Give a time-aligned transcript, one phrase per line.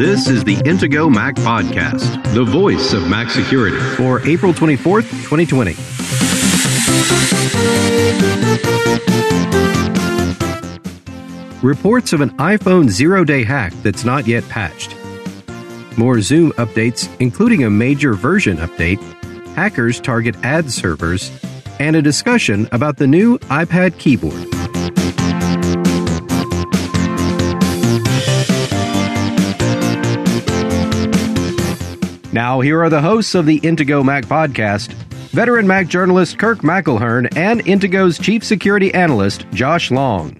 [0.00, 3.78] This is the Intego Mac Podcast, the voice of Mac security.
[3.96, 5.74] for April 24th, 2020.
[11.60, 14.96] Reports of an iPhone zero day hack that's not yet patched.
[15.98, 19.02] More Zoom updates, including a major version update,
[19.54, 21.30] hackers target ad servers,
[21.78, 24.46] and a discussion about the new iPad keyboard.
[32.32, 34.92] Now, here are the hosts of the Intego Mac podcast
[35.32, 40.36] veteran Mac journalist Kirk McElhearn and Intego's chief security analyst Josh Long.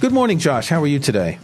[0.00, 0.68] Good morning, Josh.
[0.68, 1.38] How are you today?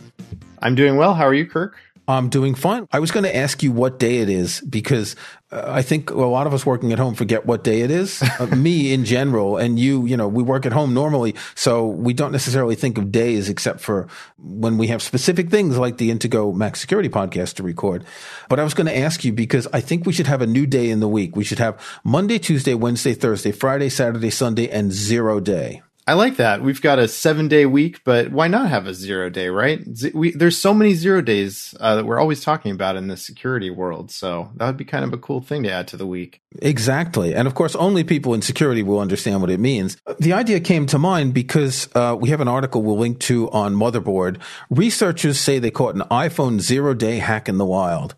[0.60, 1.14] I'm doing well.
[1.14, 1.76] How are you, Kirk?
[2.08, 2.86] I'm doing fine.
[2.92, 5.16] I was going to ask you what day it is because
[5.50, 8.22] uh, I think a lot of us working at home forget what day it is.
[8.38, 12.12] Uh, me in general, and you, you know, we work at home normally, so we
[12.12, 16.54] don't necessarily think of days except for when we have specific things like the Intego
[16.54, 18.04] Mac Security podcast to record.
[18.50, 20.66] But I was going to ask you because I think we should have a new
[20.66, 21.34] day in the week.
[21.34, 25.80] We should have Monday, Tuesday, Wednesday, Thursday, Friday, Saturday, Sunday, and zero day.
[26.08, 26.62] I like that.
[26.62, 29.84] We've got a seven day week, but why not have a zero day, right?
[29.92, 33.16] Z- we, there's so many zero days uh, that we're always talking about in the
[33.16, 34.12] security world.
[34.12, 36.42] So that would be kind of a cool thing to add to the week.
[36.62, 37.34] Exactly.
[37.34, 39.96] And of course, only people in security will understand what it means.
[40.20, 43.74] The idea came to mind because uh, we have an article we'll link to on
[43.74, 44.40] Motherboard.
[44.70, 48.14] Researchers say they caught an iPhone zero day hack in the wild.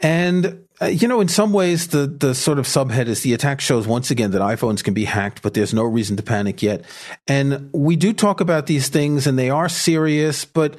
[0.00, 3.60] And uh, you know, in some ways, the the sort of subhead is the attack
[3.60, 6.84] shows once again that iPhones can be hacked, but there's no reason to panic yet.
[7.26, 10.76] And we do talk about these things, and they are serious, but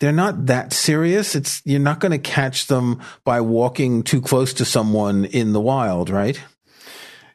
[0.00, 1.34] they're not that serious.
[1.34, 5.60] It's you're not going to catch them by walking too close to someone in the
[5.60, 6.40] wild, right?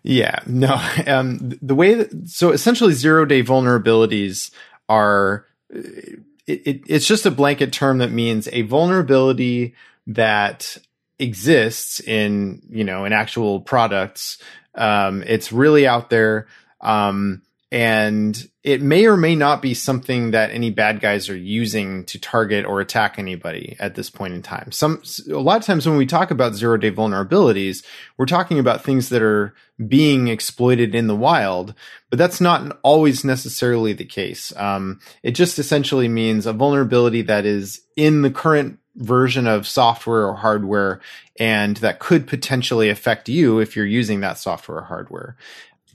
[0.03, 0.81] Yeah, no.
[1.07, 4.51] Um, the way that, so essentially zero day vulnerabilities
[4.87, 9.75] are, it, it, it's just a blanket term that means a vulnerability
[10.07, 10.77] that
[11.19, 14.37] exists in, you know, in actual products.
[14.75, 16.47] Um, it's really out there.
[16.81, 17.43] Um,
[17.73, 22.19] and it may or may not be something that any bad guys are using to
[22.19, 24.71] target or attack anybody at this point in time.
[24.71, 27.83] Some a lot of times when we talk about zero day vulnerabilities,
[28.15, 29.55] we're talking about things that are
[29.87, 31.73] being exploited in the wild,
[32.11, 34.53] but that's not always necessarily the case.
[34.55, 40.27] Um, it just essentially means a vulnerability that is in the current version of software
[40.27, 41.01] or hardware
[41.39, 45.35] and that could potentially affect you if you're using that software or hardware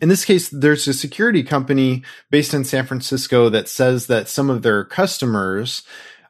[0.01, 4.51] in this case, there's a security company based in San Francisco that says that some
[4.51, 5.83] of their customers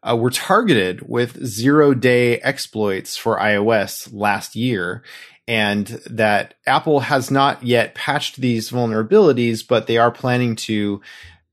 [0.02, 5.02] uh, were targeted with zero day exploits for iOS last year.
[5.46, 11.00] And that Apple has not yet patched these vulnerabilities, but they are planning to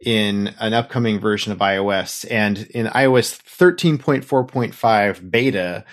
[0.03, 2.25] in an upcoming version of iOS.
[2.29, 5.85] And in iOS 13.4.5 beta,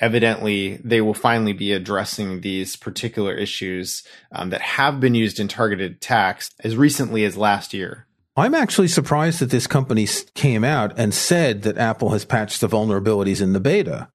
[0.00, 5.48] evidently they will finally be addressing these particular issues um, that have been used in
[5.48, 8.06] targeted attacks as recently as last year.
[8.36, 12.68] I'm actually surprised that this company came out and said that Apple has patched the
[12.68, 14.08] vulnerabilities in the beta.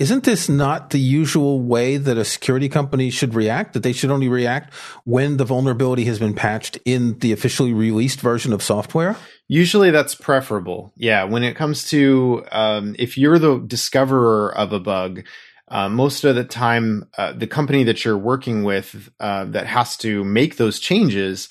[0.00, 3.74] Isn't this not the usual way that a security company should react?
[3.74, 4.72] That they should only react
[5.04, 9.16] when the vulnerability has been patched in the officially released version of software?
[9.46, 10.90] Usually that's preferable.
[10.96, 11.24] Yeah.
[11.24, 15.24] When it comes to, um, if you're the discoverer of a bug,
[15.68, 19.98] uh, most of the time, uh, the company that you're working with uh, that has
[19.98, 21.50] to make those changes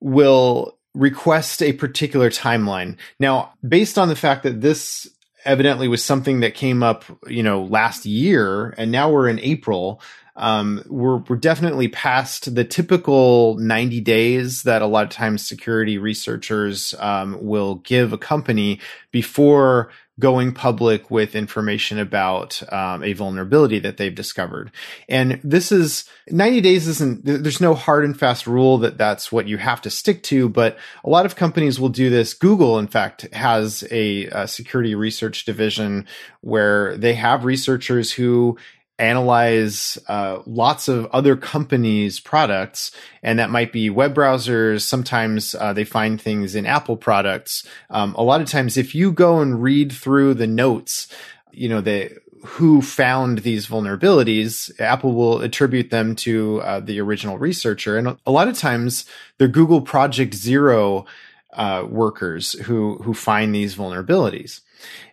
[0.00, 2.96] will request a particular timeline.
[3.20, 5.08] Now, based on the fact that this
[5.44, 10.00] evidently was something that came up, you know, last year, and now we're in April.
[10.40, 15.98] Um, we're we're definitely past the typical 90 days that a lot of times security
[15.98, 18.80] researchers um, will give a company
[19.12, 19.90] before
[20.20, 24.70] going public with information about um, a vulnerability that they've discovered.
[25.08, 29.48] And this is 90 days isn't, there's no hard and fast rule that that's what
[29.48, 32.34] you have to stick to, but a lot of companies will do this.
[32.34, 36.06] Google, in fact, has a, a security research division
[36.42, 38.58] where they have researchers who
[39.00, 42.90] analyze uh, lots of other companies' products,
[43.22, 44.82] and that might be web browsers.
[44.82, 47.66] Sometimes uh, they find things in Apple products.
[47.88, 51.08] Um, a lot of times, if you go and read through the notes,
[51.50, 57.38] you know the who found these vulnerabilities, Apple will attribute them to uh, the original
[57.38, 59.04] researcher, and a lot of times
[59.38, 61.06] they're Google Project Zero
[61.52, 64.60] uh, workers who who find these vulnerabilities,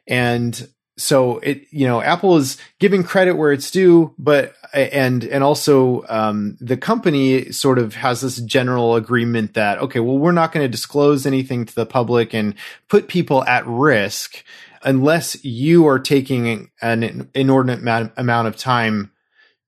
[0.08, 0.68] and
[0.98, 6.04] so it you know apple is giving credit where it's due but and and also
[6.10, 10.64] um, the company sort of has this general agreement that okay well we're not going
[10.64, 12.56] to disclose anything to the public and
[12.90, 14.44] put people at risk
[14.84, 19.12] unless you are taking an inordinate amount of time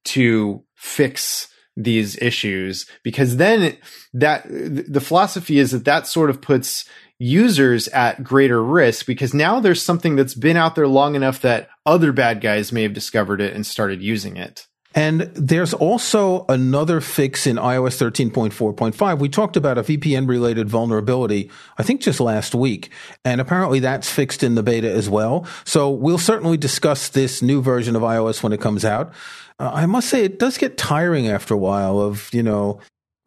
[0.04, 3.78] to fix these issues because then
[4.14, 6.86] that the philosophy is that that sort of puts
[7.20, 11.70] users at greater risk because now there's something that's been out there long enough that
[11.86, 14.68] other bad guys may have discovered it and started using it.
[14.96, 19.20] And there's also another fix in iOS 13.4.5.
[19.20, 22.90] We talked about a VPN related vulnerability, I think just last week.
[23.24, 25.46] And apparently that's fixed in the beta as well.
[25.64, 29.14] So we'll certainly discuss this new version of iOS when it comes out.
[29.60, 32.80] Uh, I must say it does get tiring after a while of, you know,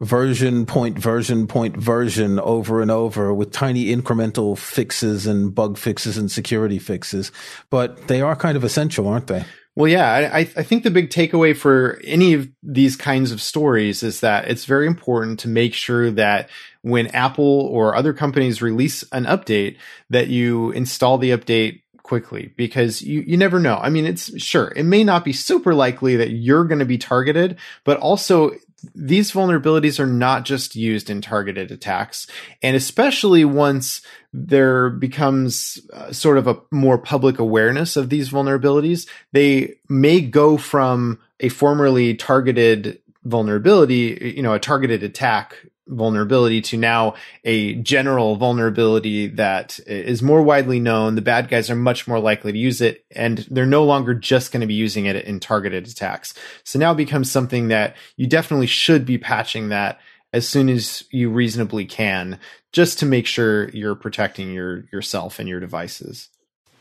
[0.03, 6.17] version point version point version over and over with tiny incremental fixes and bug fixes
[6.17, 7.31] and security fixes
[7.69, 9.45] but they are kind of essential aren't they
[9.75, 14.03] well yeah I, I think the big takeaway for any of these kinds of stories
[14.03, 16.49] is that it's very important to make sure that
[16.81, 19.77] when apple or other companies release an update
[20.09, 23.77] that you install the update quickly because you, you never know.
[23.81, 26.97] I mean, it's sure, it may not be super likely that you're going to be
[26.97, 28.51] targeted, but also
[28.95, 32.27] these vulnerabilities are not just used in targeted attacks.
[32.61, 34.01] And especially once
[34.33, 40.57] there becomes uh, sort of a more public awareness of these vulnerabilities, they may go
[40.57, 45.55] from a formerly targeted vulnerability, you know, a targeted attack
[45.87, 51.15] vulnerability to now a general vulnerability that is more widely known.
[51.15, 54.51] The bad guys are much more likely to use it, and they're no longer just
[54.51, 56.33] going to be using it in targeted attacks.
[56.63, 59.99] So now it becomes something that you definitely should be patching that
[60.31, 62.39] as soon as you reasonably can,
[62.71, 66.29] just to make sure you're protecting your yourself and your devices.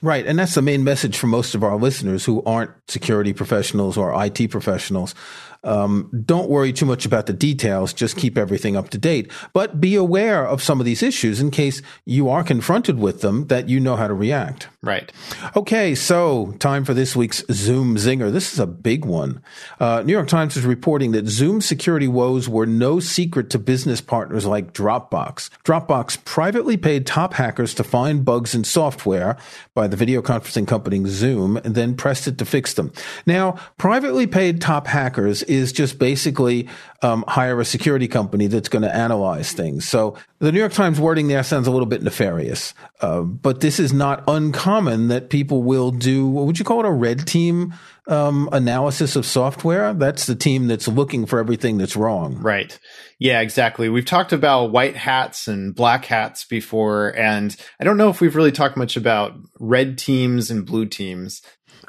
[0.00, 0.26] Right.
[0.26, 4.12] And that's the main message for most of our listeners who aren't security professionals or
[4.24, 5.14] IT professionals.
[5.64, 7.92] Um, don't worry too much about the details.
[7.92, 9.30] Just keep everything up to date.
[9.52, 13.46] But be aware of some of these issues in case you are confronted with them
[13.46, 14.68] that you know how to react.
[14.84, 15.12] Right.
[15.54, 18.32] Okay, so time for this week's Zoom Zinger.
[18.32, 19.40] This is a big one.
[19.78, 24.00] Uh, New York Times is reporting that Zoom security woes were no secret to business
[24.00, 25.50] partners like Dropbox.
[25.62, 29.36] Dropbox privately paid top hackers to find bugs in software
[29.72, 32.92] by the video conferencing company Zoom and then pressed it to fix them.
[33.24, 36.68] Now, privately paid top hackers is just basically
[37.02, 39.88] um, hire a security company that's going to analyze things.
[39.88, 43.80] So the New York Times wording there sounds a little bit nefarious, uh, but this
[43.80, 47.74] is not uncommon that people will do what would you call it a red team
[48.06, 49.92] um, analysis of software?
[49.94, 52.36] That's the team that's looking for everything that's wrong.
[52.36, 52.78] Right.
[53.18, 53.88] Yeah, exactly.
[53.88, 58.36] We've talked about white hats and black hats before, and I don't know if we've
[58.36, 61.42] really talked much about red teams and blue teams.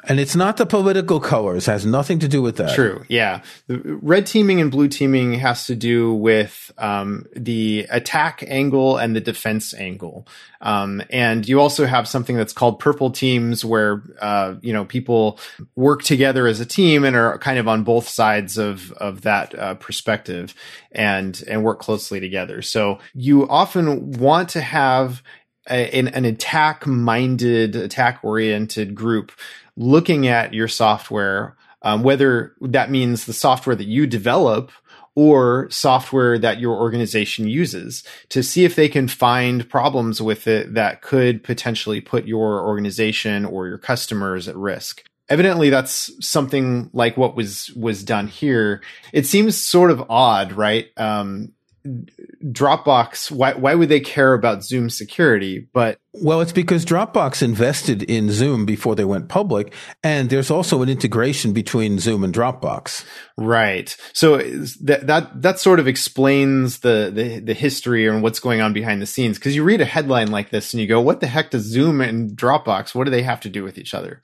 [0.06, 2.74] And it's not the political colors; has nothing to do with that.
[2.74, 3.04] True.
[3.08, 9.16] Yeah, red teaming and blue teaming has to do with um, the attack angle and
[9.16, 10.26] the defense angle.
[10.60, 15.38] Um, and you also have something that's called purple teams, where uh, you know people
[15.74, 19.58] work together as a team and are kind of on both sides of of that
[19.58, 20.54] uh, perspective,
[20.92, 22.62] and and work closely together.
[22.62, 25.22] So you often want to have
[25.66, 29.32] an, an attack minded, attack oriented group
[29.76, 34.70] looking at your software, um, whether that means the software that you develop
[35.16, 40.74] or software that your organization uses to see if they can find problems with it
[40.74, 45.04] that could potentially put your organization or your customers at risk.
[45.28, 48.82] Evidently that's something like what was was done here.
[49.12, 50.88] It seems sort of odd right?
[50.96, 51.52] Um,
[51.86, 55.66] Dropbox, why, why would they care about Zoom security?
[55.72, 60.80] But well, it's because Dropbox invested in Zoom before they went public, and there's also
[60.82, 63.04] an integration between Zoom and Dropbox.
[63.36, 63.96] Right.
[64.12, 64.38] So
[64.82, 69.02] that that that sort of explains the the, the history and what's going on behind
[69.02, 69.38] the scenes.
[69.38, 72.00] Because you read a headline like this and you go, "What the heck does Zoom
[72.00, 72.94] and Dropbox?
[72.94, 74.22] What do they have to do with each other?"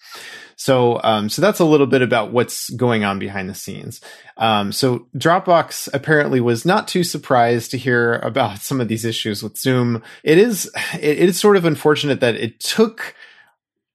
[0.61, 3.99] So, um, so that's a little bit about what's going on behind the scenes.
[4.37, 9.43] Um, so Dropbox apparently was not too surprised to hear about some of these issues
[9.43, 10.03] with Zoom.
[10.23, 10.71] It is,
[11.01, 13.15] it is sort of unfortunate that it took,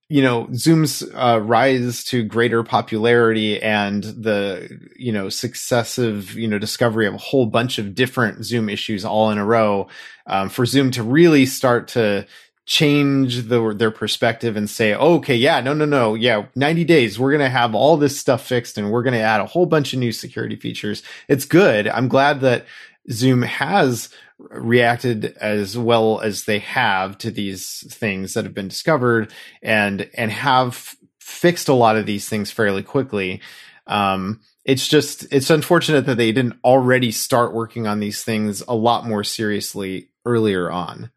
[0.09, 6.57] you know, Zoom's uh, rise to greater popularity and the, you know, successive, you know,
[6.57, 9.87] discovery of a whole bunch of different Zoom issues all in a row
[10.25, 12.25] um, for Zoom to really start to
[12.65, 17.19] change the, their perspective and say, oh, okay, yeah, no, no, no, yeah, 90 days,
[17.19, 19.67] we're going to have all this stuff fixed and we're going to add a whole
[19.67, 21.03] bunch of new security features.
[21.27, 21.87] It's good.
[21.87, 22.65] I'm glad that
[23.11, 29.31] Zoom has reacted as well as they have to these things that have been discovered
[29.61, 33.41] and and have fixed a lot of these things fairly quickly.
[33.87, 38.75] Um, it's just it's unfortunate that they didn't already start working on these things a
[38.75, 41.11] lot more seriously earlier on.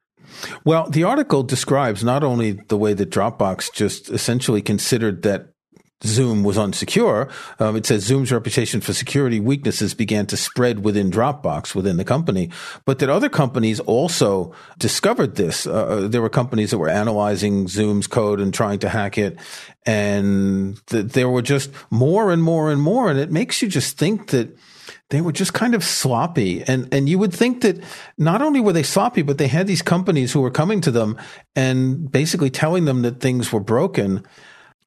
[0.64, 5.54] Well, the article describes not only the way that Dropbox just essentially considered that
[6.04, 7.30] Zoom was unsecure.
[7.58, 12.04] Um, it says Zoom's reputation for security weaknesses began to spread within Dropbox, within the
[12.04, 12.50] company,
[12.84, 15.66] but that other companies also discovered this.
[15.66, 19.38] Uh, uh there were companies that were analyzing Zoom's code and trying to hack it.
[19.86, 23.10] And th- there were just more and more and more.
[23.10, 24.56] And it makes you just think that
[25.10, 26.62] they were just kind of sloppy.
[26.62, 27.82] And, and you would think that
[28.18, 31.18] not only were they sloppy, but they had these companies who were coming to them
[31.56, 34.24] and basically telling them that things were broken.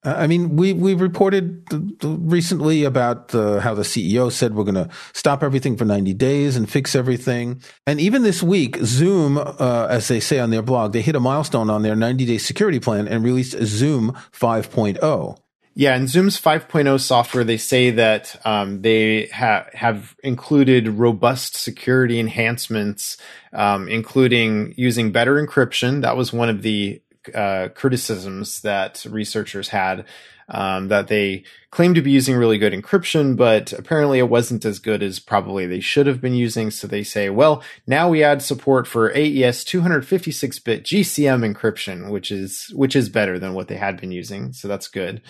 [0.04, 1.64] I mean, we we reported
[2.04, 6.70] recently about how the CEO said we're going to stop everything for 90 days and
[6.70, 7.62] fix everything.
[7.86, 11.20] And even this week, Zoom, uh, as they say on their blog, they hit a
[11.20, 15.38] milestone on their 90 day security plan and released Zoom 5.0.
[15.74, 22.20] Yeah, in Zoom's 5.0 software, they say that um, they ha- have included robust security
[22.20, 23.16] enhancements,
[23.54, 26.02] um, including using better encryption.
[26.02, 27.02] That was one of the
[27.34, 30.06] uh, criticisms that researchers had
[30.52, 34.80] um, that they claimed to be using really good encryption, but apparently it wasn't as
[34.80, 36.70] good as probably they should have been using.
[36.70, 42.72] So they say, well, now we add support for AES 256-bit GCM encryption, which is
[42.76, 44.52] which is better than what they had been using.
[44.52, 45.22] So that's good.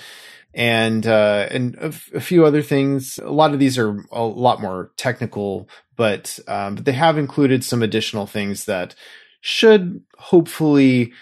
[0.53, 3.19] And uh, and a, f- a few other things.
[3.19, 7.63] A lot of these are a lot more technical, but um, but they have included
[7.63, 8.95] some additional things that
[9.39, 11.13] should hopefully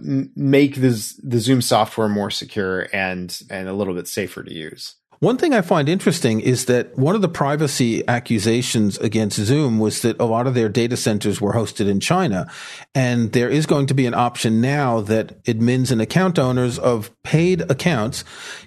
[0.00, 4.96] make this the Zoom software more secure and and a little bit safer to use.
[5.22, 10.02] One thing I find interesting is that one of the privacy accusations against Zoom was
[10.02, 12.50] that a lot of their data centers were hosted in China.
[12.92, 17.12] And there is going to be an option now that admins and account owners of
[17.22, 18.24] paid accounts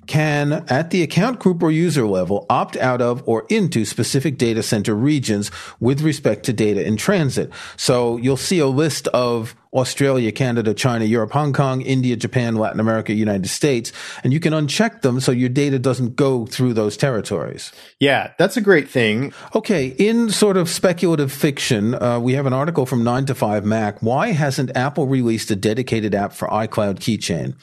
[0.08, 4.64] can, at the account group or user level, opt out of or into specific data
[4.64, 7.52] center regions with respect to data in transit.
[7.76, 12.80] So you'll see a list of Australia, Canada, China, Europe, Hong Kong, India, Japan, Latin
[12.80, 13.92] America, United States,
[14.24, 17.72] and you can uncheck them so your data doesn't go through those territories.
[18.00, 19.34] Yeah, that's a great thing.
[19.54, 23.66] Okay, in sort of speculative fiction, uh, we have an article from 9 to 5
[23.66, 24.02] Mac.
[24.02, 27.56] Why hasn't Apple released a dedicated app for iCloud Keychain?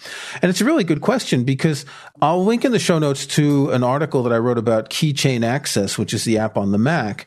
[0.42, 1.86] And it's a really good question because
[2.20, 5.96] I'll link in the show notes to an article that I wrote about Keychain Access,
[5.96, 7.26] which is the app on the Mac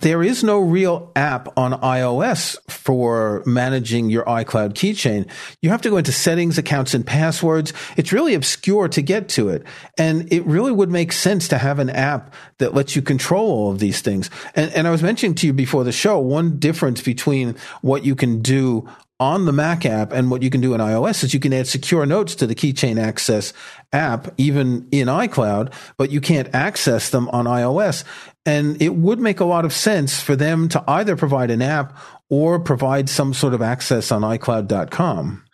[0.00, 5.28] there is no real app on iOS for managing your iCloud keychain.
[5.62, 7.72] You have to go into settings, accounts, and passwords.
[7.96, 9.64] It's really obscure to get to it.
[9.96, 13.70] And it really would make sense to have an app that lets you control all
[13.70, 14.28] of these things.
[14.54, 18.14] And, and I was mentioning to you before the show, one difference between what you
[18.14, 18.86] can do
[19.18, 21.66] on the Mac app and what you can do in iOS is you can add
[21.66, 23.54] secure notes to the keychain access
[23.92, 28.04] app, even in iCloud, but you can't access them on iOS.
[28.46, 31.98] And it would make a lot of sense for them to either provide an app
[32.28, 35.44] or provide some sort of access on iCloud.com.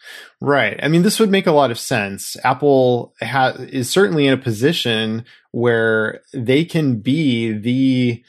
[0.41, 0.79] Right.
[0.83, 2.37] I mean, this would make a lot of sense.
[2.45, 8.23] Apple ha- is certainly in a position where they can be the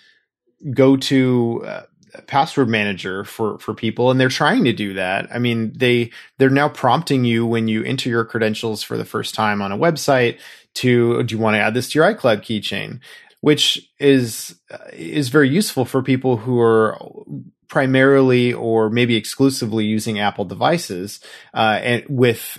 [0.71, 1.81] go-to uh,
[2.27, 6.49] password manager for for people and they're trying to do that i mean they they're
[6.49, 10.37] now prompting you when you enter your credentials for the first time on a website
[10.75, 12.99] to do you want to add this to your icloud keychain
[13.43, 14.55] which is
[14.93, 16.97] is very useful for people who are
[17.67, 21.19] primarily or maybe exclusively using apple devices
[21.53, 22.57] uh, and with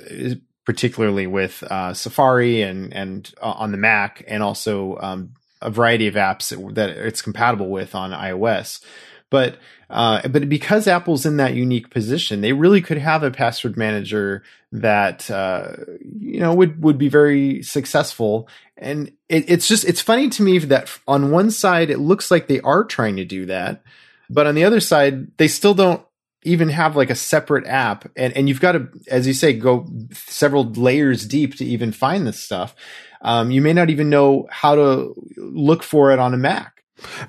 [0.67, 5.31] particularly with uh, safari and and uh, on the mac and also um,
[5.63, 8.85] a variety of apps that it's compatible with on ios.
[9.31, 9.57] But
[9.91, 14.43] uh, but because Apple's in that unique position, they really could have a password manager
[14.73, 18.49] that uh, you know would would be very successful.
[18.77, 22.47] And it, it's just it's funny to me that on one side it looks like
[22.47, 23.83] they are trying to do that,
[24.31, 26.05] but on the other side they still don't
[26.43, 28.11] even have like a separate app.
[28.17, 32.27] And, and you've got to as you say go several layers deep to even find
[32.27, 32.75] this stuff.
[33.21, 36.74] Um, you may not even know how to look for it on a mac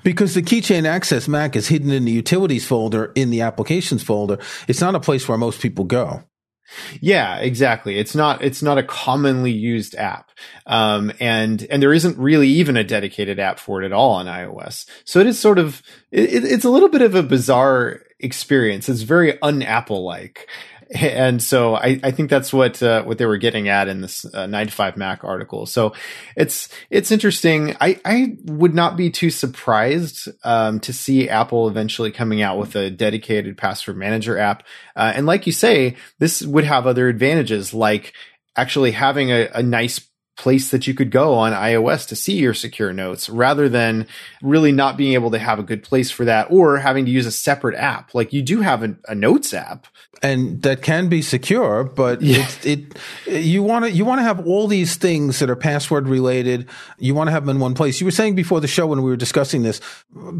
[0.02, 4.38] because the Keychain Access Mac is hidden in the utilities folder in the applications folder.
[4.68, 6.22] It's not a place where most people go.
[7.00, 7.98] Yeah, exactly.
[7.98, 10.32] It's not it's not a commonly used app,
[10.66, 14.26] um, and and there isn't really even a dedicated app for it at all on
[14.26, 14.88] iOS.
[15.04, 18.88] So it is sort of it, it's a little bit of a bizarre experience.
[18.88, 20.48] It's very un-Apple like,
[20.94, 24.24] and so I, I think that's what uh, what they were getting at in this
[24.32, 25.66] uh, 9 to 5 Mac article.
[25.66, 25.94] So
[26.36, 27.76] it's it's interesting.
[27.80, 32.76] I, I would not be too surprised um, to see Apple eventually coming out with
[32.76, 34.62] a dedicated password manager app.
[34.94, 38.12] Uh, and like you say, this would have other advantages, like
[38.56, 40.00] actually having a, a nice
[40.36, 44.06] place that you could go on iOS to see your secure notes rather than
[44.42, 47.26] really not being able to have a good place for that or having to use
[47.26, 48.14] a separate app.
[48.14, 49.86] Like you do have a, a notes app.
[50.22, 52.48] And that can be secure, but yeah.
[52.62, 56.08] it, it you want to you want to have all these things that are password
[56.08, 56.70] related.
[56.98, 58.00] You want to have them in one place.
[58.00, 59.78] You were saying before the show when we were discussing this,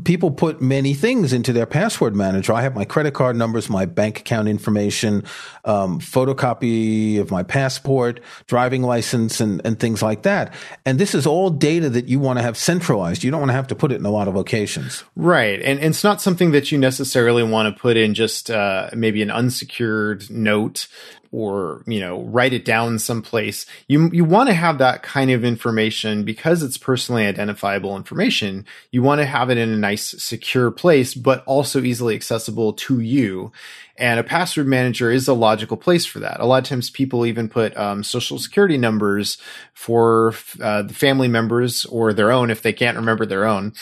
[0.05, 2.55] people put many things into their password manager.
[2.55, 5.25] I have my credit card numbers, my bank account information,
[5.67, 10.52] um, photocopy of my passport, driving license, and, and things like that.
[10.85, 13.23] And this is all data that you want to have centralized.
[13.23, 15.05] You don't want to have to put it in a lot of locations.
[15.14, 15.61] Right.
[15.61, 19.23] And, and it's not something that you necessarily want to put in just uh, maybe
[19.23, 20.88] an unsecured note
[21.33, 25.45] or you know write it down someplace you you want to have that kind of
[25.45, 30.71] information because it's personally identifiable information you want to have it in a nice secure
[30.71, 33.50] place but also easily accessible to you
[33.99, 36.41] and a password manager is a logical place for that.
[36.41, 39.38] A lot of times people even put um, social security numbers
[39.75, 43.73] for uh, the family members or their own if they can't remember their own,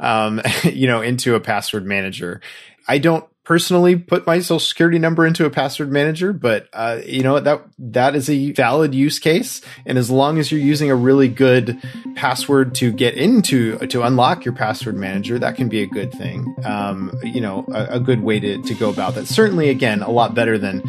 [0.00, 2.40] um, you know, into a password manager.
[2.86, 7.22] I don't personally put my social security number into a password manager, but uh, you
[7.22, 9.60] know that that is a valid use case.
[9.86, 11.80] And as long as you're using a really good
[12.16, 16.54] password to get into to unlock your password manager, that can be a good thing.
[16.64, 19.26] Um, you know, a, a good way to to go about that.
[19.26, 20.82] Certainly, again, a lot better than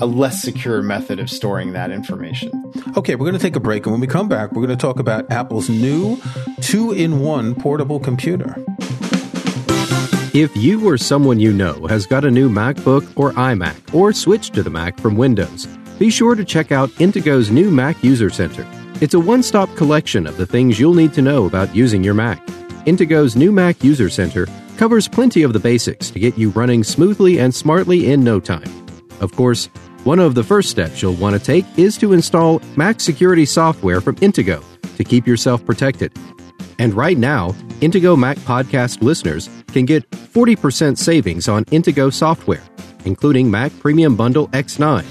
[0.00, 2.50] a less secure method of storing that information.
[2.96, 4.80] Okay, we're going to take a break, and when we come back, we're going to
[4.80, 6.18] talk about Apple's new
[6.60, 8.56] two-in-one portable computer.
[10.34, 14.52] If you or someone you know has got a new MacBook or iMac or switched
[14.54, 18.66] to the Mac from Windows, be sure to check out Intego's new Mac User Center.
[19.00, 22.14] It's a one stop collection of the things you'll need to know about using your
[22.14, 22.44] Mac.
[22.84, 27.38] Intego's new Mac User Center covers plenty of the basics to get you running smoothly
[27.38, 28.88] and smartly in no time.
[29.20, 29.66] Of course,
[30.02, 34.00] one of the first steps you'll want to take is to install Mac security software
[34.00, 34.64] from Intego
[34.96, 36.12] to keep yourself protected.
[36.78, 42.62] And right now, Intego Mac Podcast listeners can get 40% savings on Intego software,
[43.04, 45.04] including Mac Premium Bundle X9.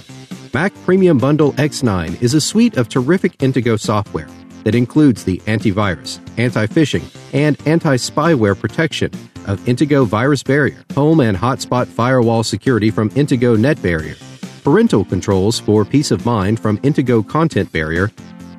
[0.54, 4.28] Mac Premium Bundle X9 is a suite of terrific Intego software
[4.64, 7.04] that includes the antivirus, anti phishing,
[7.34, 9.12] and anti spyware protection
[9.46, 14.16] of Intego Virus Barrier, home and hotspot firewall security from Intego Net Barrier,
[14.64, 18.12] parental controls for peace of mind from Intego Content Barrier,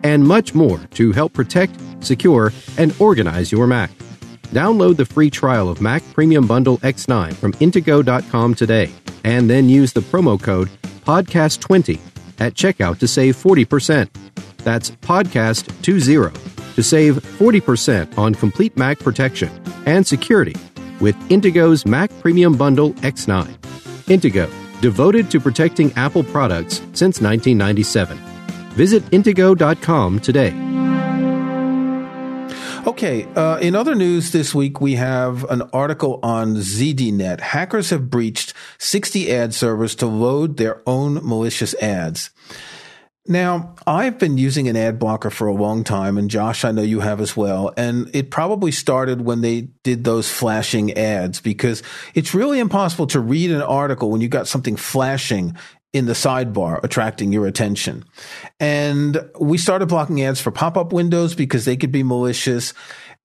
[0.05, 3.91] and much more to help protect, secure, and organize your Mac.
[4.49, 8.93] Download the free trial of Mac Premium Bundle X9 from Intego.com today,
[9.25, 10.69] and then use the promo code
[11.07, 11.99] PODCAST20
[12.39, 14.09] at checkout to save 40%.
[14.59, 19.51] That's PODCAST20 to save 40% on complete Mac protection
[19.87, 20.55] and security
[21.01, 23.47] with Intego's Mac Premium Bundle X9.
[24.07, 28.34] Intego, devoted to protecting Apple products since 1997.
[28.75, 30.53] Visit Intego.com today.
[32.87, 37.41] Okay, uh, in other news this week, we have an article on ZDNet.
[37.41, 42.31] Hackers have breached 60 ad servers to load their own malicious ads.
[43.27, 46.83] Now, I've been using an ad blocker for a long time, and Josh, I know
[46.83, 47.73] you have as well.
[47.75, 51.83] And it probably started when they did those flashing ads because
[52.13, 55.57] it's really impossible to read an article when you got something flashing
[55.95, 58.05] in the sidebar attracting your attention.
[58.61, 62.75] And we started blocking ads for pop up windows because they could be malicious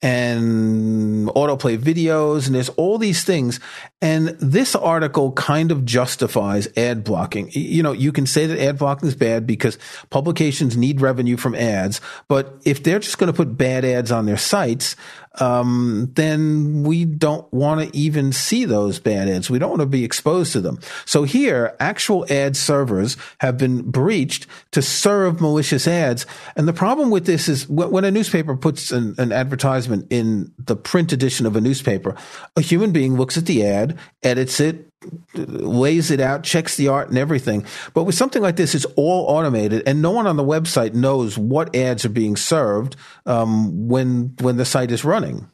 [0.02, 3.60] and autoplay videos and there's all these things.
[4.02, 7.50] And this article kind of justifies ad blocking.
[7.52, 9.78] You know, you can say that ad blocking is bad because
[10.10, 14.26] publications need revenue from ads, but if they're just going to put bad ads on
[14.26, 14.96] their sites,
[15.40, 19.50] um, then we don't want to even see those bad ads.
[19.50, 20.80] We don't want to be exposed to them.
[21.06, 26.26] So here, actual ad servers have been breached to serve malicious ads.
[26.56, 30.76] And the problem with this is when a newspaper puts an, an advertisement in the
[30.76, 32.16] print edition of a newspaper,
[32.56, 34.89] a human being looks at the ad, edits it,
[35.34, 37.66] lays it out, checks the art and everything.
[37.94, 41.38] But with something like this, it's all automated, and no one on the website knows
[41.38, 45.50] what ads are being served um, when when the site is running.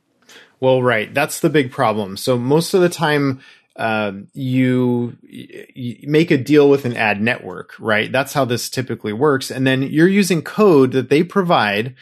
[0.60, 2.18] Well, right, that's the big problem.
[2.18, 3.42] So most of the time.
[3.78, 8.10] Uh, you, you make a deal with an ad network, right?
[8.10, 9.52] That's how this typically works.
[9.52, 11.94] And then you're using code that they provide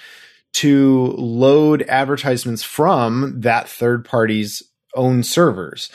[0.53, 4.61] to load advertisements from that third party's
[4.95, 5.89] own servers.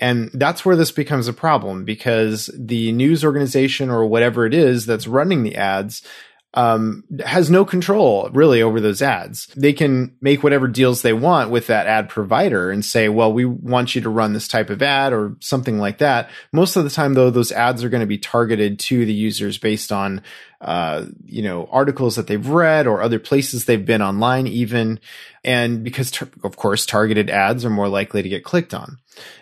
[0.00, 4.86] And that's where this becomes a problem because the news organization or whatever it is
[4.86, 6.02] that's running the ads
[6.54, 9.46] um, has no control really over those ads.
[9.56, 13.44] They can make whatever deals they want with that ad provider and say, well, we
[13.44, 16.30] want you to run this type of ad or something like that.
[16.52, 19.58] Most of the time, though, those ads are going to be targeted to the users
[19.58, 20.22] based on,
[20.60, 25.00] uh, you know, articles that they've read or other places they've been online even.
[25.42, 28.98] And because, tar- of course, targeted ads are more likely to get clicked on.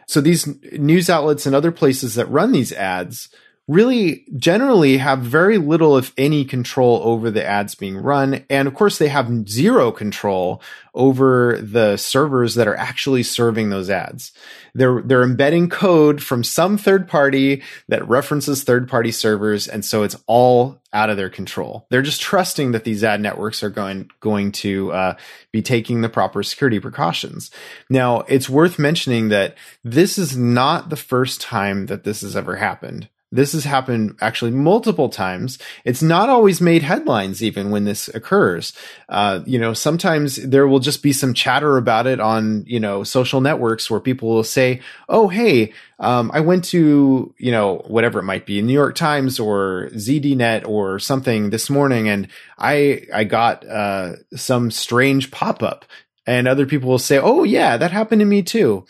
[0.06, 3.28] So these news outlets and other places that run these ads
[3.72, 8.44] really generally have very little, if any, control over the ads being run.
[8.50, 10.62] And of course, they have zero control
[10.94, 14.32] over the servers that are actually serving those ads.
[14.74, 19.66] They're, they're embedding code from some third party that references third party servers.
[19.66, 21.86] And so it's all out of their control.
[21.88, 25.16] They're just trusting that these ad networks are going, going to uh,
[25.50, 27.50] be taking the proper security precautions.
[27.88, 32.56] Now, it's worth mentioning that this is not the first time that this has ever
[32.56, 33.08] happened.
[33.32, 35.58] This has happened actually multiple times.
[35.84, 38.74] It's not always made headlines even when this occurs.
[39.08, 43.02] Uh, you know, sometimes there will just be some chatter about it on, you know,
[43.02, 48.20] social networks where people will say, Oh, hey, um, I went to, you know, whatever
[48.20, 53.24] it might be, New York Times or ZDNet or something this morning and I, I
[53.24, 55.84] got, uh, some strange pop up
[56.26, 58.84] and other people will say, Oh yeah, that happened to me too.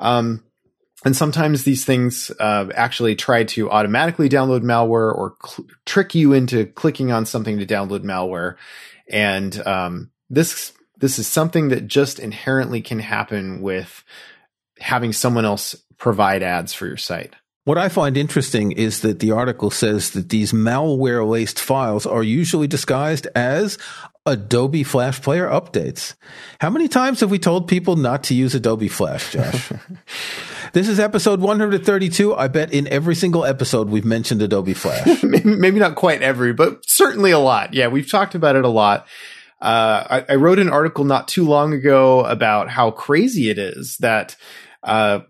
[0.00, 0.43] Um,
[1.04, 6.32] and sometimes these things uh, actually try to automatically download malware or cl- trick you
[6.32, 8.56] into clicking on something to download malware.
[9.08, 14.02] And um, this this is something that just inherently can happen with
[14.78, 17.34] having someone else provide ads for your site.
[17.64, 22.22] What I find interesting is that the article says that these malware laced files are
[22.22, 23.78] usually disguised as
[24.26, 26.14] Adobe Flash Player updates.
[26.60, 29.72] How many times have we told people not to use Adobe Flash, Josh?
[30.74, 32.34] this is episode 132.
[32.34, 35.22] I bet in every single episode we've mentioned Adobe Flash.
[35.44, 37.72] Maybe not quite every, but certainly a lot.
[37.72, 39.06] Yeah, we've talked about it a lot.
[39.62, 43.96] Uh, I, I, wrote an article not too long ago about how crazy it is
[43.98, 44.36] that
[44.82, 45.20] uh,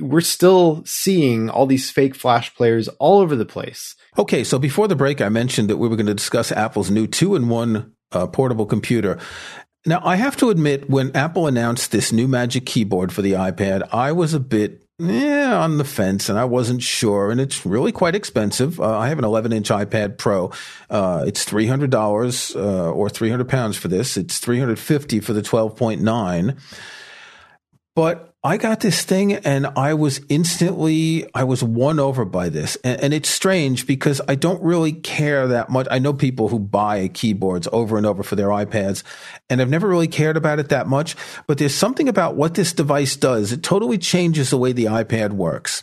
[0.00, 3.94] we're still seeing all these fake Flash players all over the place.
[4.18, 7.06] Okay, so before the break, I mentioned that we were going to discuss Apple's new
[7.06, 9.18] two in one uh, portable computer.
[9.86, 13.86] Now, I have to admit, when Apple announced this new Magic Keyboard for the iPad,
[13.92, 17.30] I was a bit yeah, on the fence, and I wasn't sure.
[17.30, 18.78] And it's really quite expensive.
[18.80, 20.52] Uh, I have an 11 inch iPad Pro.
[20.88, 24.16] Uh, it's three hundred dollars uh, or three hundred pounds for this.
[24.16, 26.58] It's three hundred fifty for the 12.9.
[27.96, 32.76] But I got this thing and I was instantly, I was won over by this.
[32.84, 35.88] And, and, it's strange because I don't really care that much.
[35.90, 39.02] I know people who buy keyboards over and over for their iPads
[39.48, 41.16] and I've never really cared about it that much.
[41.46, 43.50] But there's something about what this device does.
[43.50, 45.82] It totally changes the way the iPad works.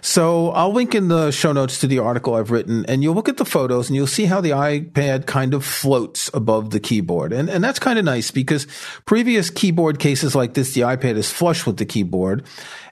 [0.00, 3.28] So I'll link in the show notes to the article I've written and you'll look
[3.28, 7.32] at the photos and you'll see how the iPad kind of floats above the keyboard.
[7.32, 8.66] And, and that's kind of nice because
[9.06, 12.44] previous keyboard cases like this, the iPad is flush with the keyboard.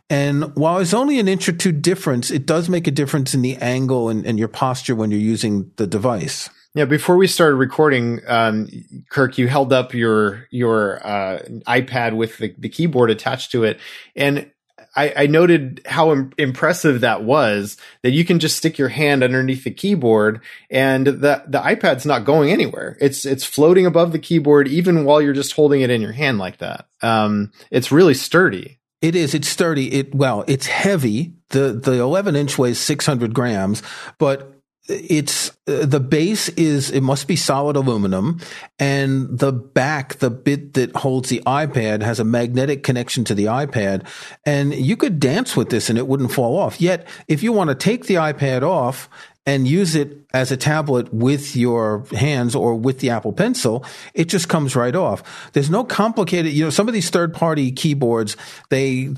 [0.09, 3.43] And while it's only an inch or two difference, it does make a difference in
[3.43, 6.51] the angle and, and your posture when you're using the device.
[6.75, 8.69] Yeah, before we started recording, um,
[9.11, 13.79] Kirk, you held up your your uh, iPad with the, the keyboard attached to it,
[14.17, 14.51] and
[14.95, 19.23] I, I noted how Im- impressive that was that you can just stick your hand
[19.23, 22.97] underneath the keyboard and the, the iPad's not going anywhere.
[23.01, 26.39] It's, it's floating above the keyboard even while you're just holding it in your hand
[26.39, 26.87] like that.
[27.01, 28.79] Um, it's really sturdy.
[29.01, 29.35] It is.
[29.35, 29.93] It's sturdy.
[29.93, 31.35] It, well, it's heavy.
[31.49, 33.83] The, the 11 inch weighs 600 grams,
[34.19, 38.41] but it's uh, the base is it must be solid aluminum
[38.81, 43.45] and the back the bit that holds the iPad has a magnetic connection to the
[43.45, 44.05] iPad
[44.45, 46.81] and you could dance with this and it wouldn't fall off.
[46.81, 49.09] Yet if you want to take the iPad off
[49.45, 54.29] and use it as a tablet with your hands or with the Apple Pencil, it
[54.29, 55.51] just comes right off.
[55.53, 58.37] There's no complicated, you know, some of these third party keyboards,
[58.71, 59.15] they,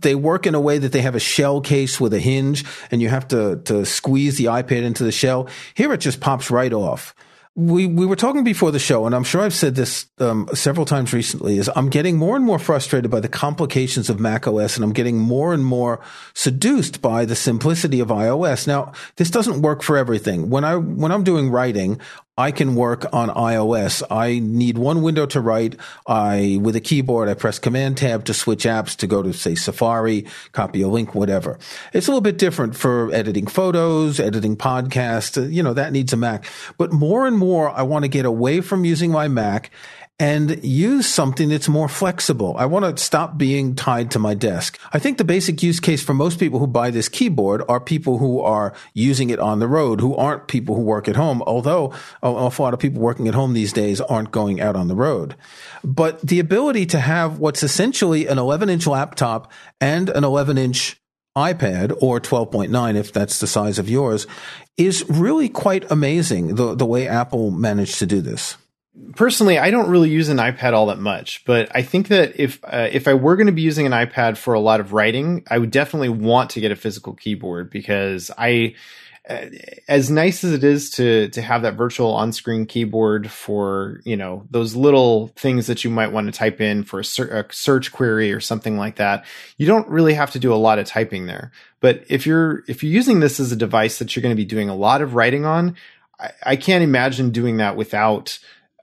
[0.00, 3.00] they work in a way that they have a shell case with a hinge and
[3.00, 5.48] you have to, to squeeze the iPad into the shell.
[5.74, 7.14] Here it just pops right off
[7.58, 10.86] we we were talking before the show, and I'm sure I've said this um, several
[10.86, 11.58] times recently.
[11.58, 14.92] Is I'm getting more and more frustrated by the complications of Mac OS, and I'm
[14.92, 15.98] getting more and more
[16.34, 18.68] seduced by the simplicity of iOS.
[18.68, 20.50] Now, this doesn't work for everything.
[20.50, 22.00] When I when I'm doing writing,
[22.38, 24.04] I can work on iOS.
[24.12, 25.74] I need one window to write.
[26.06, 29.56] I, with a keyboard, I press Command Tab to switch apps to go to, say,
[29.56, 31.58] Safari, copy a link, whatever.
[31.92, 35.52] It's a little bit different for editing photos, editing podcasts.
[35.52, 36.44] You know, that needs a Mac.
[36.76, 39.72] But more and more, I want to get away from using my Mac
[40.20, 42.56] and use something that's more flexible.
[42.58, 44.78] I want to stop being tied to my desk.
[44.92, 48.18] I think the basic use case for most people who buy this keyboard are people
[48.18, 51.92] who are using it on the road, who aren't people who work at home, although
[52.22, 54.96] an awful lot of people working at home these days aren't going out on the
[54.96, 55.36] road.
[55.84, 61.00] But the ability to have what's essentially an 11 inch laptop and an 11 inch
[61.36, 64.26] iPad or 12.9 if that's the size of yours
[64.76, 68.56] is really quite amazing the, the way Apple managed to do this
[69.14, 72.60] personally, I don't really use an iPad all that much, but I think that if
[72.64, 75.44] uh, if I were going to be using an iPad for a lot of writing,
[75.50, 78.74] I would definitely want to get a physical keyboard because I
[79.28, 79.46] uh,
[79.88, 84.46] as nice as it is to to have that virtual on-screen keyboard for you know
[84.50, 87.92] those little things that you might want to type in for a, ser- a, search
[87.92, 89.26] query or something like that
[89.58, 91.52] you don't really have to do a lot of typing there.
[91.80, 94.46] But if you're if you're using this as a device that you're going to be
[94.46, 95.76] doing a lot of writing on
[96.18, 98.38] I, I can't imagine doing that without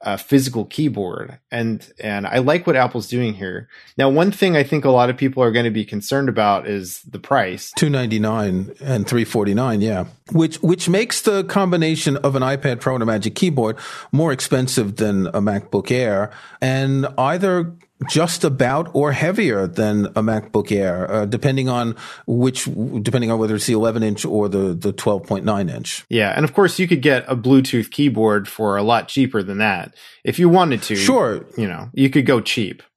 [0.06, 3.68] a physical keyboard and and I like what Apple's doing here.
[3.98, 6.68] Now one thing I think a lot of people are going to be concerned about
[6.68, 7.72] is the price.
[7.78, 10.06] 299 and 349, yeah.
[10.32, 13.78] Which which makes the combination of an iPad Pro and a Magic Keyboard
[14.12, 17.76] more expensive than a MacBook Air and either
[18.10, 21.96] just about or heavier than a MacBook Air, uh, depending on
[22.28, 22.66] which,
[23.02, 26.06] depending on whether it's the 11 inch or the, the 12.9 inch.
[26.10, 26.34] Yeah.
[26.36, 29.96] And of course, you could get a Bluetooth keyboard for a lot cheaper than that.
[30.24, 31.46] If you wanted to, sure.
[31.58, 32.84] You know, you could go cheap.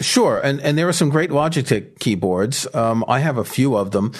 [0.00, 2.66] Sure, and and there are some great Logitech keyboards.
[2.74, 4.12] Um, I have a few of them,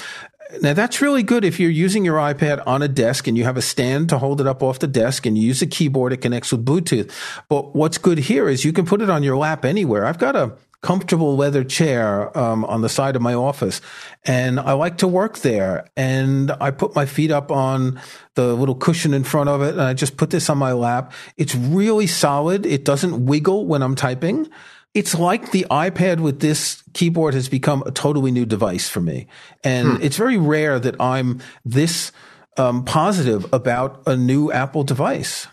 [0.63, 3.57] now that's really good if you're using your iPad on a desk and you have
[3.57, 6.19] a stand to hold it up off the desk and you use a keyboard, it
[6.19, 7.11] connects with Bluetooth.
[7.49, 10.05] But what's good here is you can put it on your lap anywhere.
[10.07, 13.81] I've got a comfortable leather chair um, on the side of my office
[14.25, 18.01] and I like to work there and I put my feet up on
[18.35, 21.13] the little cushion in front of it and I just put this on my lap.
[21.37, 22.67] It's really solid.
[22.67, 24.49] It doesn't wiggle when I'm typing
[24.97, 29.27] it's like the iPad with this keyboard has become a totally new device for me.
[29.63, 30.03] And hmm.
[30.03, 32.13] it's very rare that I'm this
[32.57, 35.49] um, positive about a new Apple device.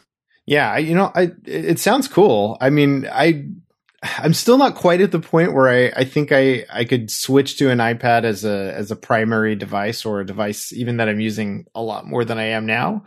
[0.45, 2.57] Yeah, you know, I it sounds cool.
[2.61, 3.45] I mean, I
[4.01, 7.57] I'm still not quite at the point where I, I think I, I could switch
[7.57, 11.19] to an iPad as a as a primary device or a device even that I'm
[11.19, 13.03] using a lot more than I am now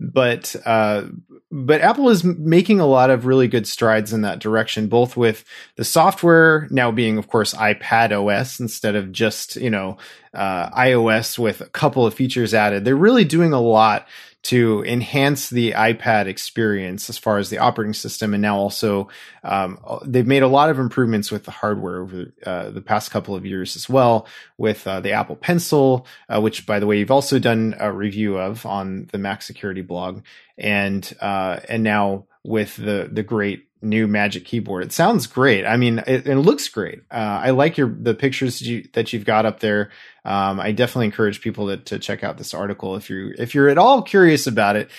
[0.00, 1.04] but uh,
[1.52, 5.44] but Apple is making a lot of really good strides in that direction, both with
[5.76, 9.98] the software now being, of course, iPad OS instead of just you know
[10.32, 12.84] uh, iOS with a couple of features added.
[12.84, 14.06] They're really doing a lot
[14.42, 18.32] to enhance the iPad experience as far as the operating system.
[18.32, 19.08] And now also,
[19.44, 23.34] um, they've made a lot of improvements with the hardware over uh, the past couple
[23.34, 24.26] of years as well
[24.56, 28.38] with uh, the Apple Pencil, uh, which by the way, you've also done a review
[28.38, 30.22] of on the Mac security blog.
[30.56, 34.84] And, uh, and now with the, the great new Magic Keyboard.
[34.84, 35.64] It sounds great.
[35.64, 37.00] I mean, it, it looks great.
[37.10, 39.90] Uh, I like your the pictures you, that you've got up there.
[40.24, 43.68] Um, I definitely encourage people to, to check out this article if you if you're
[43.68, 44.90] at all curious about it.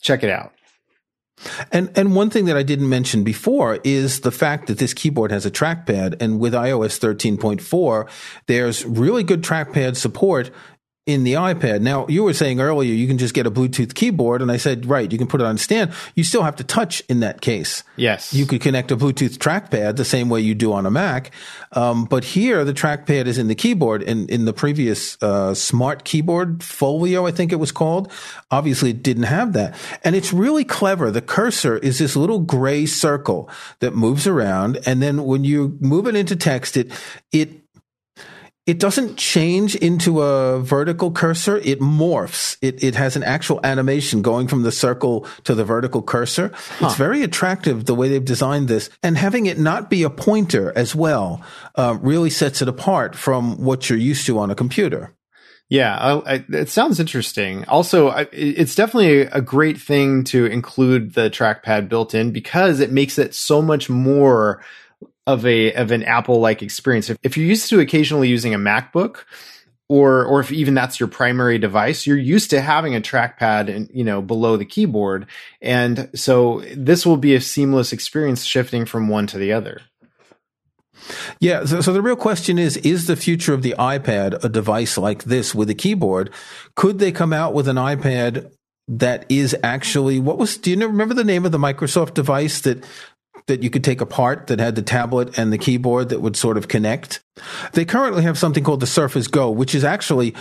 [0.00, 0.52] Check it out.
[1.72, 5.32] And and one thing that I didn't mention before is the fact that this keyboard
[5.32, 8.08] has a trackpad, and with iOS 13.4,
[8.46, 10.50] there's really good trackpad support
[11.06, 11.82] in the iPad.
[11.82, 14.86] Now, you were saying earlier you can just get a Bluetooth keyboard, and I said,
[14.86, 15.92] right, you can put it on stand.
[16.14, 17.84] You still have to touch in that case.
[17.96, 18.32] Yes.
[18.32, 21.30] You could connect a Bluetooth trackpad the same way you do on a Mac.
[21.72, 24.02] Um, but here, the trackpad is in the keyboard.
[24.02, 28.10] And in the previous uh, smart keyboard, Folio, I think it was called,
[28.50, 29.76] obviously it didn't have that.
[30.04, 31.10] And it's really clever.
[31.10, 34.78] The cursor is this little gray circle that moves around.
[34.86, 36.92] And then when you move it into text, it,
[37.30, 37.63] it
[38.66, 41.58] it doesn't change into a vertical cursor.
[41.58, 42.56] It morphs.
[42.62, 46.50] It, it has an actual animation going from the circle to the vertical cursor.
[46.54, 46.86] Huh.
[46.86, 50.72] It's very attractive the way they've designed this and having it not be a pointer
[50.74, 55.14] as well, uh, really sets it apart from what you're used to on a computer.
[55.68, 57.64] Yeah, I, I, it sounds interesting.
[57.64, 62.92] Also, I, it's definitely a great thing to include the trackpad built in because it
[62.92, 64.62] makes it so much more
[65.26, 67.10] of a of an Apple like experience.
[67.10, 69.24] If, if you're used to occasionally using a MacBook,
[69.88, 73.90] or or if even that's your primary device, you're used to having a trackpad and
[73.92, 75.26] you know below the keyboard,
[75.60, 79.80] and so this will be a seamless experience shifting from one to the other.
[81.38, 81.64] Yeah.
[81.64, 85.24] So, so, the real question is, is the future of the iPad a device like
[85.24, 86.30] this with a keyboard?
[86.76, 88.50] Could they come out with an iPad
[88.86, 92.84] that is actually, what was, do you remember the name of the Microsoft device that
[93.46, 96.56] that you could take apart that had the tablet and the keyboard that would sort
[96.56, 97.20] of connect.
[97.72, 100.34] They currently have something called the Surface Go, which is actually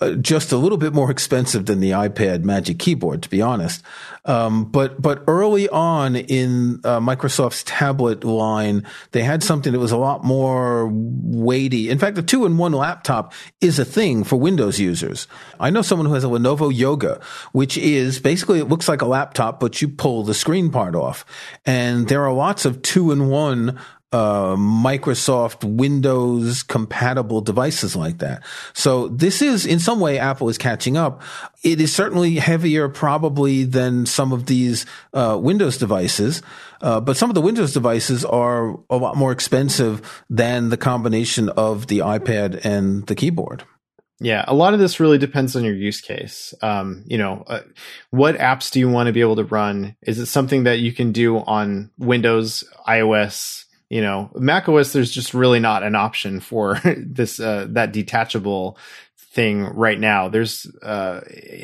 [0.00, 3.82] uh, just a little bit more expensive than the iPad Magic Keyboard, to be honest.
[4.24, 9.92] Um, but but early on in uh, Microsoft's tablet line, they had something that was
[9.92, 11.88] a lot more weighty.
[11.88, 15.26] In fact, the two-in-one laptop is a thing for Windows users.
[15.58, 17.20] I know someone who has a Lenovo Yoga,
[17.52, 21.24] which is basically it looks like a laptop, but you pull the screen part off,
[21.64, 23.78] and there are lots of two-in-one
[24.12, 28.42] uh, Microsoft Windows compatible devices like that.
[28.72, 31.22] So this is in some way Apple is catching up.
[31.62, 36.42] It is certainly heavier probably than some of these uh, Windows devices,
[36.80, 41.48] uh, but some of the Windows devices are a lot more expensive than the combination
[41.50, 43.64] of the iPad and the keyboard.
[44.20, 46.52] Yeah, a lot of this really depends on your use case.
[46.60, 47.60] Um, you know, uh,
[48.10, 49.96] what apps do you want to be able to run?
[50.02, 55.10] Is it something that you can do on Windows, iOS, you know mac os there's
[55.10, 58.78] just really not an option for this uh, that detachable
[59.30, 60.28] thing right now.
[60.28, 61.20] There's uh,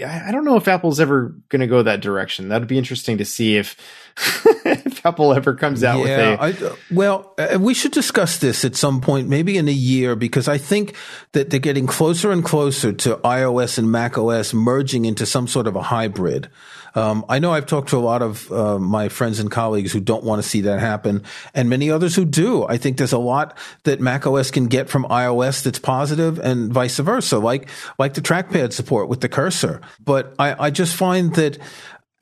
[0.06, 2.48] i don't know if apple's ever going to go that direction.
[2.48, 3.76] That'd be interesting to see if
[4.64, 8.64] if apple ever comes out yeah, with a I, well uh, we should discuss this
[8.64, 10.94] at some point maybe in a year because i think
[11.32, 15.66] that they're getting closer and closer to ios and mac os merging into some sort
[15.66, 16.48] of a hybrid
[16.94, 20.00] um, I know I've talked to a lot of uh, my friends and colleagues who
[20.00, 22.64] don't want to see that happen, and many others who do.
[22.64, 26.98] I think there's a lot that macOS can get from iOS that's positive, and vice
[26.98, 29.80] versa, like like the trackpad support with the cursor.
[30.02, 31.58] But I, I just find that.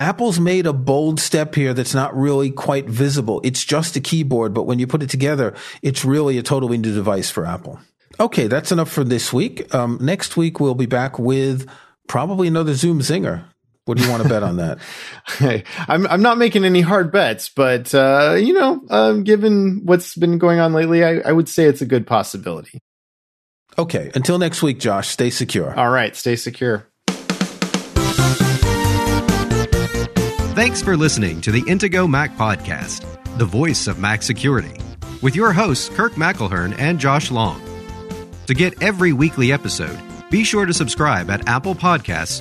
[0.01, 3.41] Apple's made a bold step here that's not really quite visible.
[3.45, 6.93] It's just a keyboard, but when you put it together, it's really a totally new
[6.93, 7.79] device for Apple.
[8.19, 9.73] Okay, that's enough for this week.
[9.73, 11.69] Um, next week, we'll be back with
[12.09, 13.45] probably another Zoom Zinger.
[13.85, 14.79] What do you want to bet on that?
[15.89, 20.39] I'm I'm not making any hard bets, but uh, you know, um, given what's been
[20.39, 22.79] going on lately, I, I would say it's a good possibility.
[23.77, 24.11] Okay.
[24.15, 25.09] Until next week, Josh.
[25.09, 25.75] Stay secure.
[25.79, 26.15] All right.
[26.15, 26.87] Stay secure.
[30.55, 33.07] Thanks for listening to the Intego Mac Podcast,
[33.39, 34.79] the voice of Mac security,
[35.23, 37.61] with your hosts Kirk McElhearn and Josh Long.
[38.47, 39.99] To get every weekly episode
[40.33, 42.41] be sure to subscribe at Apple Podcasts